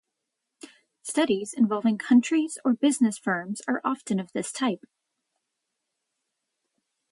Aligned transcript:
Studies 1.03 1.53
involving 1.53 1.99
countries 1.99 2.57
or 2.65 2.73
business 2.73 3.19
firms 3.19 3.61
are 3.67 3.81
often 3.83 4.19
of 4.19 4.31
this 4.33 4.51
type. 4.51 4.85